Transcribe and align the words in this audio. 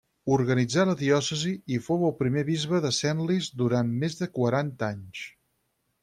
Organitzà 0.35 0.83
la 0.89 0.93
diòcesi 1.01 1.51
i 1.75 1.77
fou 1.87 2.07
el 2.07 2.15
primer 2.21 2.43
bisbe 2.47 2.79
de 2.85 2.91
Senlis 2.99 3.49
durant 3.63 3.91
més 4.05 4.17
de 4.23 4.29
quaranta 4.39 4.89
anys. 4.89 5.21